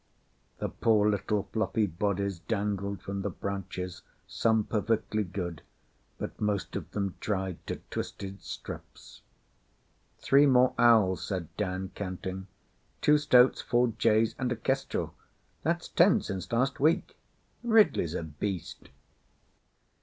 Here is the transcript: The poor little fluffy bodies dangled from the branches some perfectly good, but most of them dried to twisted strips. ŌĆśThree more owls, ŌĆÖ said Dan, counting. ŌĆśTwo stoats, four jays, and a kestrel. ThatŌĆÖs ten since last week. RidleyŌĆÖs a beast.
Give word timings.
The 0.57 0.69
poor 0.69 1.07
little 1.07 1.43
fluffy 1.53 1.85
bodies 1.85 2.39
dangled 2.39 3.03
from 3.03 3.21
the 3.21 3.29
branches 3.29 4.01
some 4.25 4.63
perfectly 4.63 5.23
good, 5.23 5.61
but 6.17 6.41
most 6.41 6.75
of 6.75 6.89
them 6.89 7.13
dried 7.19 7.59
to 7.67 7.75
twisted 7.91 8.41
strips. 8.41 9.21
ŌĆśThree 10.19 10.49
more 10.49 10.73
owls, 10.79 11.21
ŌĆÖ 11.21 11.27
said 11.27 11.55
Dan, 11.55 11.91
counting. 11.93 12.47
ŌĆśTwo 13.03 13.19
stoats, 13.19 13.61
four 13.61 13.89
jays, 13.99 14.33
and 14.39 14.51
a 14.51 14.55
kestrel. 14.55 15.13
ThatŌĆÖs 15.63 15.93
ten 15.93 16.19
since 16.21 16.51
last 16.51 16.79
week. 16.79 17.15
RidleyŌĆÖs 17.63 18.19
a 18.19 18.23
beast. 18.23 18.89